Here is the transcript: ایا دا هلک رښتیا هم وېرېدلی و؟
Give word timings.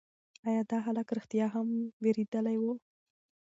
ایا 0.47 0.61
دا 0.71 0.77
هلک 0.85 1.07
رښتیا 1.17 1.45
هم 1.53 1.67
وېرېدلی 2.03 2.57
و؟ 2.59 2.63